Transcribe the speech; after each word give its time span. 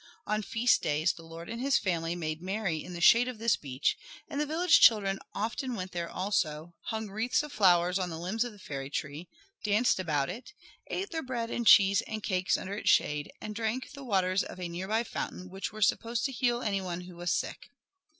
On 0.25 0.41
feast 0.41 0.81
days 0.81 1.13
the 1.13 1.21
lord 1.21 1.47
and 1.47 1.61
his 1.61 1.77
family 1.77 2.15
made 2.15 2.41
merry 2.41 2.83
in 2.83 2.93
the 2.93 2.99
shade 3.01 3.27
of 3.27 3.37
this 3.37 3.55
beech, 3.55 3.95
and 4.27 4.41
the 4.41 4.47
village 4.47 4.79
children 4.79 5.19
often 5.35 5.75
went 5.75 5.91
there 5.91 6.09
also, 6.09 6.73
hung 6.85 7.11
wreaths 7.11 7.43
of 7.43 7.53
flowers 7.53 7.99
on 7.99 8.09
the 8.09 8.17
limbs 8.17 8.43
of 8.43 8.51
the 8.51 8.57
fairy 8.57 8.89
tree, 8.89 9.29
danced 9.63 9.99
about 9.99 10.27
it, 10.27 10.53
ate 10.87 11.11
their 11.11 11.21
bread 11.21 11.51
and 11.51 11.67
cheese 11.67 12.01
and 12.07 12.23
cakes 12.23 12.57
under 12.57 12.73
its 12.73 12.89
shade, 12.89 13.31
and 13.39 13.53
drank 13.53 13.91
the 13.91 14.03
waters 14.03 14.41
of 14.43 14.59
a 14.59 14.67
near 14.67 14.87
by 14.87 15.03
fountain 15.03 15.51
which 15.51 15.71
were 15.71 15.83
supposed 15.83 16.25
to 16.25 16.31
heal 16.31 16.63
any 16.63 16.81
one 16.81 17.01
who 17.01 17.15
was 17.15 17.31
sick. 17.31 17.69